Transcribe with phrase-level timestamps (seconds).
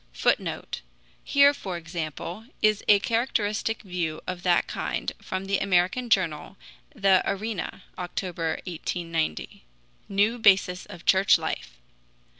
[0.13, 0.81] [Footnote:
[1.23, 6.57] Here, for example, is a characteristic view of that kind from the American journal
[6.95, 9.63] the ARENA (October, 1890):
[10.09, 11.77] "New Basis of Church Life."